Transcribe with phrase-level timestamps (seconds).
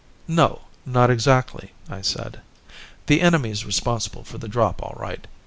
[0.27, 2.41] "No, not exactly," I said.
[3.05, 5.27] "The enemy's responsible for the drop, all right.